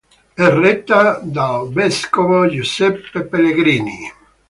È 0.33 0.47
retta 0.49 1.19
dal 1.21 1.69
vescovo 1.71 2.49
Giuseppe 2.49 3.23
Pellegrini. 3.25 4.11